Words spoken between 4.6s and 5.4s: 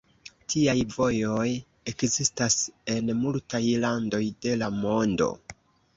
la mondo.